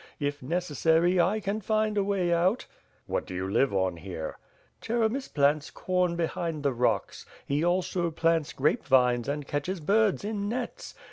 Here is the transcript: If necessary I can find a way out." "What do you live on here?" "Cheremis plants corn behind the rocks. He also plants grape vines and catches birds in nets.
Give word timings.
If 0.19 0.41
necessary 0.41 1.19
I 1.21 1.39
can 1.39 1.61
find 1.61 1.95
a 1.95 2.03
way 2.03 2.33
out." 2.33 2.65
"What 3.05 3.27
do 3.27 3.35
you 3.35 3.47
live 3.47 3.71
on 3.71 3.97
here?" 3.97 4.39
"Cheremis 4.81 5.27
plants 5.31 5.69
corn 5.69 6.15
behind 6.15 6.63
the 6.63 6.73
rocks. 6.73 7.23
He 7.45 7.63
also 7.63 8.09
plants 8.09 8.51
grape 8.51 8.83
vines 8.85 9.27
and 9.29 9.45
catches 9.45 9.79
birds 9.79 10.25
in 10.25 10.49
nets. 10.49 10.95